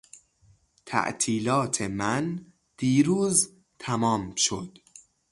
[0.85, 2.45] تعطیلات من
[2.77, 4.77] دیروز تمام شد.